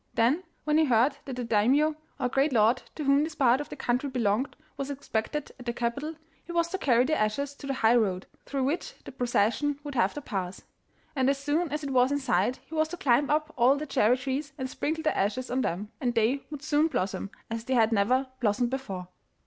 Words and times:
Then, 0.15 0.41
when 0.63 0.79
he 0.79 0.85
heard 0.85 1.17
that 1.25 1.35
the 1.35 1.43
Daimio, 1.43 1.95
or 2.19 2.27
great 2.27 2.51
lord 2.53 2.81
to 2.95 3.03
whom 3.03 3.23
this 3.23 3.35
part 3.35 3.61
of 3.61 3.69
the 3.69 3.75
country 3.75 4.09
belonged, 4.09 4.55
was 4.75 4.89
expected 4.89 5.51
at 5.59 5.67
the 5.67 5.73
capital, 5.73 6.15
he 6.43 6.51
was 6.51 6.69
to 6.69 6.79
carry 6.79 7.03
the 7.05 7.15
ashes 7.15 7.53
to 7.57 7.67
the 7.67 7.75
high 7.75 7.95
road, 7.95 8.25
through 8.47 8.63
which 8.63 8.95
the 9.03 9.11
procession 9.11 9.79
would 9.83 9.93
have 9.93 10.15
to 10.15 10.19
pass. 10.21 10.63
And 11.15 11.29
as 11.29 11.37
soon 11.37 11.71
as 11.71 11.83
it 11.83 11.91
was 11.91 12.11
in 12.11 12.17
sight 12.17 12.57
he 12.65 12.73
was 12.73 12.87
to 12.87 12.97
climb 12.97 13.29
up 13.29 13.53
all 13.55 13.75
the 13.77 13.85
cherry 13.85 14.17
trees 14.17 14.53
and 14.57 14.67
sprinkle 14.67 15.03
the 15.03 15.15
ashes 15.15 15.51
on 15.51 15.61
them, 15.61 15.91
and 16.01 16.15
they 16.15 16.47
would 16.49 16.63
soon 16.63 16.87
blossom 16.87 17.29
as 17.51 17.63
they 17.65 17.75
had 17.75 17.91
never 17.91 18.25
blossomed 18.39 18.71
before. 18.71 19.07